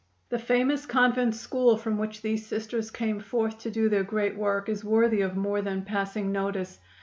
The 0.29 0.39
famous 0.39 0.87
convent 0.87 1.35
school 1.35 1.77
from 1.77 1.99
which 1.99 2.23
these 2.23 2.47
Sisters 2.47 2.89
came 2.89 3.19
forth 3.19 3.59
to 3.59 3.69
do 3.69 3.87
their 3.87 4.03
great 4.03 4.35
work 4.35 4.67
is 4.67 4.83
worthy 4.83 5.21
of 5.21 5.37
more 5.37 5.61
than 5.61 5.83
passing 5.85 6.31
notice. 6.31 6.79